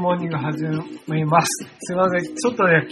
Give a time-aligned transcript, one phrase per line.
[0.00, 0.64] モーニング始
[1.08, 1.46] めます。
[1.78, 2.88] すいません、ちょっとね、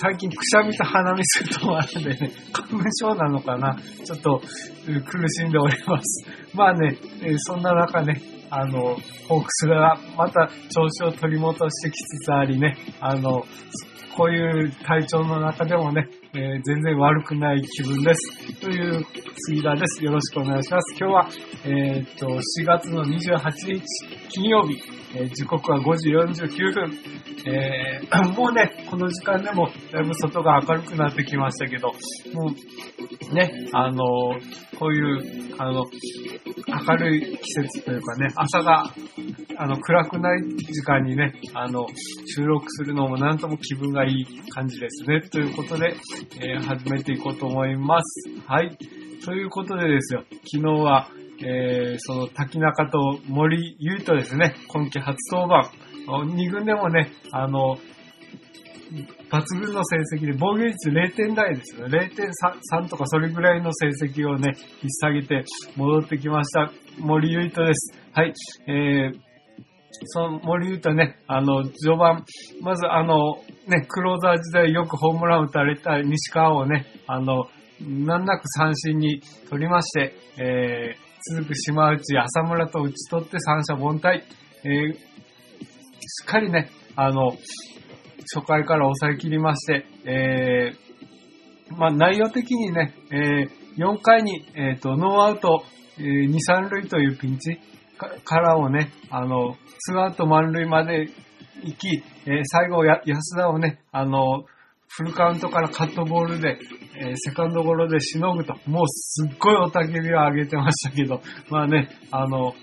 [0.00, 4.40] 最近くしゃみと鼻水とあるんでね、花粉症なのかなちょっと
[5.04, 6.26] 苦しんでおります。
[6.54, 6.96] まあね、
[7.38, 8.96] そんな中ね、あの、
[9.28, 13.44] ホークスがまた調子を取り戻してきつつありね、あの、
[14.16, 18.60] こういう体調の中でもね、えー全然悪くない気分です。
[18.60, 19.04] という
[19.48, 20.04] 杉田です。
[20.04, 20.96] よろしくお願いします。
[20.96, 21.28] 今日は、
[21.64, 23.82] えーっと、4月の28日
[24.28, 24.80] 金曜日、
[25.16, 26.98] え時刻は5時49分。
[27.46, 31.88] えー もうね、この時間でもだいぶ外が明るくなってきましたけど、
[32.32, 32.52] も
[33.30, 34.04] うね、あの
[34.78, 35.84] こういう、あの、
[36.88, 38.92] 明るい季節というかね、朝が、
[39.56, 41.86] あの、暗くない時間にね、あの、
[42.26, 45.20] 収録するのもなんとも気分がいい感じですね。
[45.20, 45.96] ということで、
[46.40, 48.30] えー始めていこうと思います。
[48.46, 48.76] はい。
[49.24, 51.08] ということでですよ、昨日は、
[51.44, 55.70] えーその滝中と森優斗ですね、今季初登板。
[56.06, 57.76] 2軍でもね、あの、
[59.30, 62.10] 抜群の成績で、防御率0点台ですよね。
[62.72, 65.44] 0.3とかそれぐらいの成績をね、引っ提げて
[65.76, 66.70] 戻ってきました。
[66.98, 67.98] 森優斗です。
[68.12, 68.32] はい。
[68.68, 69.20] えー
[70.06, 72.24] その森優斗ね、あの、序盤、
[72.62, 73.36] まずあの、
[73.68, 77.44] ね、クローザー時代よくホームラン打たれた西川をね、あの、
[77.80, 80.96] 難なく三振に取りまして、え
[81.26, 84.22] 続く島内、浅村と打ち取って三者凡退。
[84.64, 84.94] えー
[86.06, 87.30] しっかりね、あの、
[88.34, 95.64] 初回から抑え切りまして、えーまあ内容的にね、えー4回に、えっ、と、ノーアウト、
[95.98, 97.58] えー2、3塁というピンチ
[97.96, 101.08] かからをね、あの、ツーアウト満塁まで
[101.62, 104.44] 行き、えー最後や、安田をね、あの、
[104.88, 106.58] フルカウントからカットボールで、
[106.96, 112.54] えーセカンドゴロでしのぐと、もうすっごいおたけびを上げてましたけど、まあね、あの、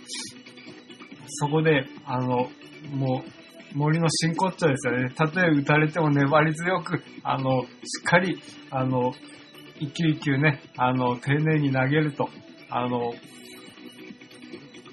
[1.27, 2.49] そこで、あの、
[2.93, 5.13] もう、森の真骨頂ですよね。
[5.15, 7.67] たとえ打たれても粘り強く、あの、し
[8.01, 9.13] っかり、あの、
[9.79, 12.29] 一球一球ね、あの、丁寧に投げると、
[12.69, 13.13] あの、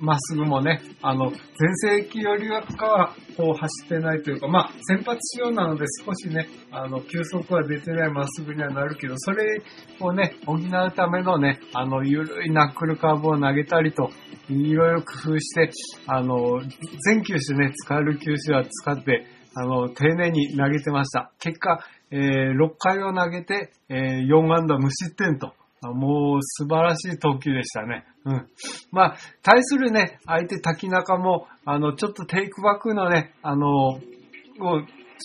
[0.00, 9.62] まっすぐもね、あの、前世紀よりはかは、こう走ってないというか、まあ、先発仕様なので少しね、あの、球速は出てないまっすぐにはなるけど、それ
[10.00, 14.10] をね、補うためのね、あの、ゆるいナックルカーブを投げたりと、
[14.48, 15.70] いろいろ工夫して、
[16.06, 16.60] あの、
[17.04, 21.32] 全球種ね、使える球種は使って、あの、丁寧に投げてました。
[21.40, 25.52] 結果、えー6回を投げて、えー4安打無失点と、
[25.82, 28.04] もう素晴らしい投球でしたね。
[28.24, 28.46] うん。
[28.90, 34.00] まあ、対するね、相手滝中も、あの、ちょっとテイクバックのね、あの、を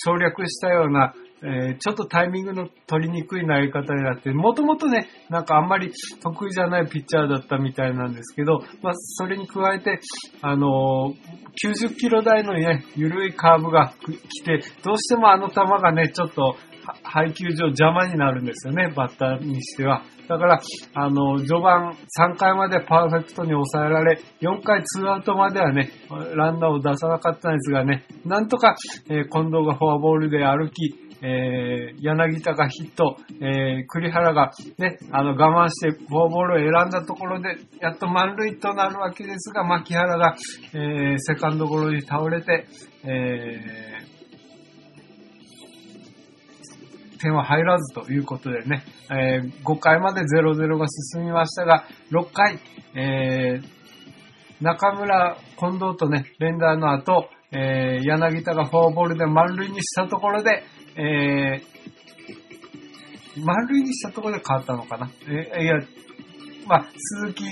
[0.06, 1.14] 省略したような、
[1.44, 10.00] えーちょっとタイミングの取りにくい投げ方になって、もともとね、なんかあんまり得意じゃないピッチャーだったみたいなんですけど、まあ、それに加えて、
[10.42, 11.44] あのー
[11.86, 16.56] 90キロ台のね、緩いカーブが来て、どうしてもあの球がね、ちょっと、
[17.04, 20.04] 配球上邪魔になるんですよね、バッターにしては。
[20.28, 20.60] だから、
[20.96, 25.92] あの、序盤3回までパーフェクトに抑えられ、4回2アウトまではね、
[26.36, 28.76] ランナーを出さなかったんですがね、なんとか、
[29.10, 30.94] えー近藤がフォアボールで歩き、
[31.26, 40.36] えー柳田がヒット、えー栗原がね、あの我慢してフォアボールを選んだところで、やっと満塁となるわけですが、牧原が、
[40.74, 42.68] えーセカンドゴロに倒れて、
[43.06, 43.94] え
[47.22, 52.60] 点は入らずということでね、え5回まで0-0が進みましたが、6回、
[52.96, 53.62] え
[54.60, 60.64] 中村、近藤とね、連打の後、えー柳田がフォアボールで満塁にしたところで、
[60.96, 61.74] えー
[63.36, 65.10] 満塁にしたところで変わったのかな？
[65.28, 65.80] えいや、
[66.68, 66.88] まあ、
[67.24, 67.46] 鈴木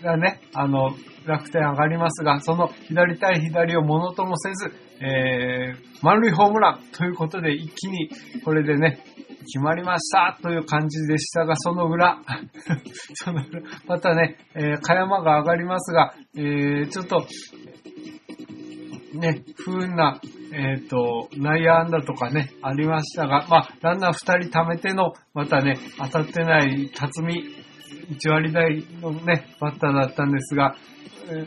[0.00, 0.92] がね、あの、
[1.26, 8.10] 楽天上がりますが、その左対左をものともせず、えー満塁ホームランということで一気に
[8.44, 9.02] これでね、
[9.46, 12.18] 決まりましたという感じでしたが、その裏、
[13.14, 17.26] その裏、またね、えー、か山が上がりますが、えー、ちょっと、
[19.18, 20.20] ね、不運な、
[20.52, 27.44] えっ、ー、と、内野安打とかね、ありましたが、まあ、ランナー2人貯めての、またね、当たってない辰巳、
[28.10, 30.76] 1割台のね、バッターだったんですが、
[31.28, 31.46] え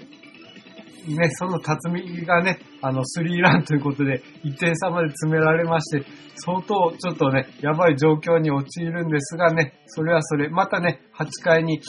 [1.07, 6.06] ー、ね、その辰巳がね、あの、スリーランということで、1点差まで詰められまして、
[6.36, 11.81] 相当ちょっとね、やばい状況に陥るんですがね、それはそれ、またね、8回に、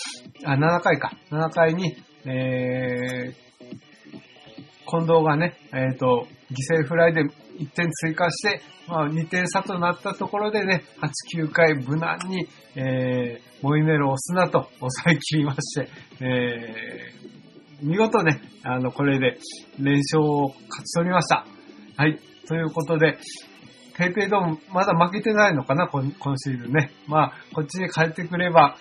[0.45, 1.97] あ、7回か、7回に、
[2.27, 3.50] えー、
[4.91, 10.83] 近藤がね、えっ、ー、と、犠牲フライで1点追加して、まあ、2点差となったところでね、
[11.33, 15.89] 8、9回無難に、えー、モイネロをスナと抑え切りまして、
[16.21, 19.39] えー、見事ね、あの、これで
[19.79, 21.47] 連勝を勝ち取りました。
[21.97, 22.19] はい。
[22.49, 23.17] ということで、
[23.97, 26.03] ペイペイドームまだ負けてないのかな、今
[26.37, 26.91] シーズンね。
[27.07, 28.77] まあ、こっちに帰ってくれば、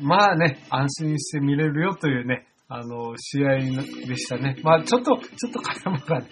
[0.00, 3.58] まあね、安心して見れるよというね、あの、試合
[4.06, 4.56] でしたね。
[4.62, 6.26] まあ、ちょっと、ちょっと絡まがね、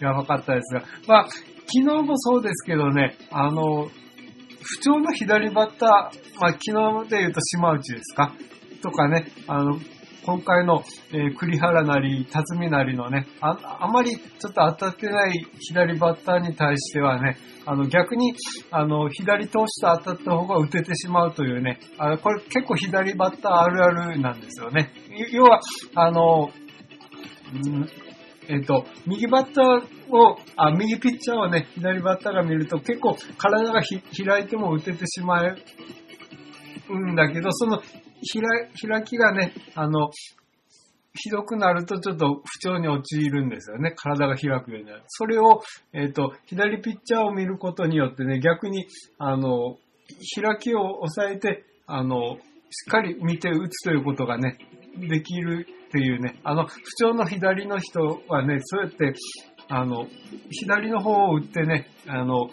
[0.00, 1.42] やばかったですが、まあ、昨
[1.78, 3.88] 日もそうですけどね、あの、
[4.62, 8.32] 不調の左バッター、まあ、昨日で言うと島内ですか？
[8.82, 9.78] とかね、あの、
[10.24, 10.82] 今回の、
[11.12, 17.36] えー、栗原なり、辰巳なりのね、あ、あまりちょっと当たってない左バッターに対してはね、
[17.66, 18.34] あの逆に、
[18.70, 24.92] あの、左投手と当たった方が打ててしまうというね、あこれ結構左バッターあるあるなんですよね。
[25.30, 25.60] 要は、
[25.94, 26.50] あの、
[27.52, 27.88] ん
[28.48, 37.82] えっ、と、右バッターを、あ、右ピッチャーをね、左バッターが見ると結構体が開いても打ててしまうんだけど、その
[38.32, 40.10] 開きがね、あの、
[41.16, 43.92] ひどくなるとちょっと不調に陥るんですよね。
[43.96, 45.02] 体が開くようになる。
[45.06, 45.62] それを、
[45.92, 48.86] えっ、ー、と、左ピッチャーを見ることによってね、逆に、
[49.18, 49.76] あの、
[50.34, 52.36] 開きを抑えて、あの、
[52.70, 54.58] しっかり見て打つということがね、
[54.98, 59.14] できるっていうね、あの、不調の左の人はね、そうやって、
[59.68, 60.06] あの、
[60.50, 62.48] 左の方を打ってね、あの、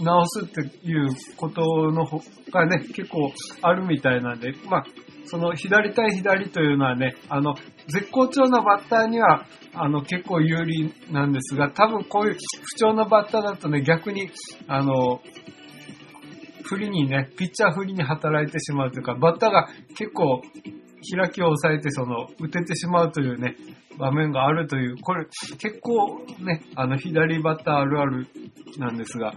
[0.00, 1.62] 直すっていうこと
[1.92, 2.20] の方
[2.50, 3.32] がね、結構
[3.62, 4.84] あるみたいなんで、まあ、
[5.26, 7.54] その左対左というのはね、あの、
[7.88, 14.30] 絶好調なバッターには、あの、結構有利なんですが、多分こういう不調なバッターだとね、逆に、
[14.68, 15.20] あの、
[16.64, 20.42] 不利にね、ピッチャー不利に働いてしまうというか、バッターが結構
[21.16, 23.56] 開きを抑えて、その、打ててしまうというね、
[23.98, 25.26] 場面があるという、これ
[25.58, 28.26] 結構ね、あの左バッターあるある
[28.78, 29.34] なんですが、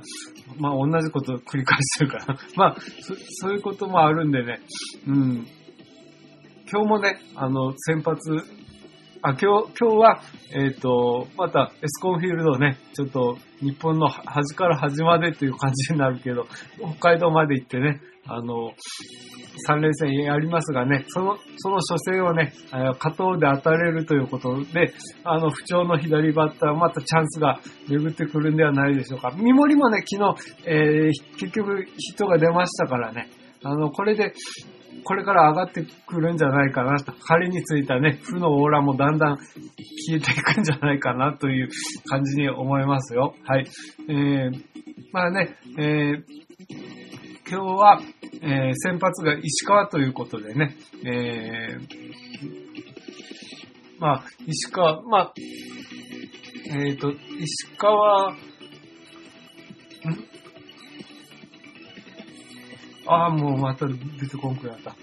[0.57, 3.15] まあ同じことを繰り返してるから、 まあそ
[3.47, 4.59] そういうこともあるんでね、
[5.07, 5.47] うん。
[6.71, 8.19] 今日もね、あの先発、
[9.21, 10.21] あ、今日、今日は、
[10.53, 16.47] えっ、ー、と、またエスコンフィールドね、ちょっと日本の端から端までという感じになるけど、
[16.99, 18.71] 北海道まで行ってね、あの、
[19.67, 22.53] 3連戦やりますがね、その、その初戦をね、
[22.99, 24.93] 加藤で当たれるということで、
[25.25, 29.31] あの、不調の左バッター、またチャンスが巡ってくるんではないでしょうか。
[29.31, 33.27] 三森もね、昨日、えー、結局ヒットが出ましたからね、
[33.63, 34.33] あの、これで、
[35.03, 37.13] これから上がってくるんじゃないかなと。
[37.13, 41.69] 仮についたね、負のオーラもだんだん消えていくんじゃないかなという
[42.07, 43.35] 感じに思いますよ。
[43.45, 43.67] はい。
[44.07, 44.63] えー、
[45.11, 46.23] まあね、えー、
[47.49, 48.01] 今日は、
[48.41, 50.75] えー、先発が石川ということでね、
[51.05, 52.09] えー、
[53.99, 55.33] まあ、石川、まあ、
[56.71, 58.37] えっ、ー、と、石川、ん？
[63.11, 63.95] ああ、もうまた出
[64.27, 64.95] てこんくなった。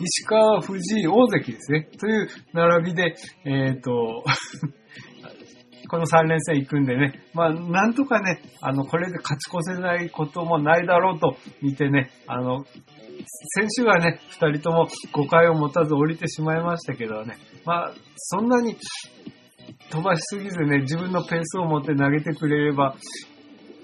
[0.00, 1.88] 石川、藤井、大関ですね。
[1.98, 3.14] という並びで、
[3.44, 4.24] えっ、ー、と
[5.88, 12.64] この3連戦行くんでね、まあ、なんとかね、あの、これで勝ち越せないこともないだろうと見てね、あの、
[13.54, 18.76] 先週はね、2人とも誤解を持たず降りてしまいましたけどね、まあ、そんなに
[19.90, 22.94] 飛ばしすぎずね、自分のペースを持って投げてくれれば、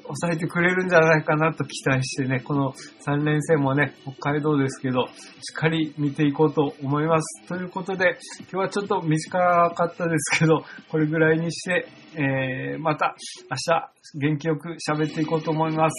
[0.06, 2.72] 抑えてくれるんじゃないかなと期待してね、この
[3.06, 7.46] 3連戦もね、北海道ですけど、しっかり見ていこうと思います。
[7.48, 13.14] ということで、今日はちょっと短かったですけど、これぐらいにして、えー、また
[13.50, 15.96] 明日元気よく喋っていこうと思います。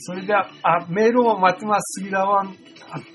[0.00, 2.00] それでは、あ、メールを待ってます。
[2.00, 2.56] 杉田ワン、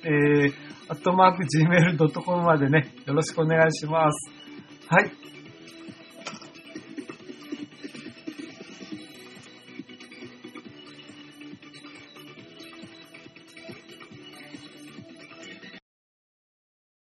[0.04, 0.54] えー、
[0.90, 4.32] アットマーク gmail.com までね、よろしくお願いします。
[4.88, 5.12] はい。